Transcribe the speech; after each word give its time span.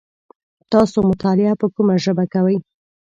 تاسو 0.71 0.97
مطالعه 1.09 1.53
په 1.61 1.67
کومه 1.75 1.95
ژبه 2.03 2.25
کوی؟ 2.33 2.57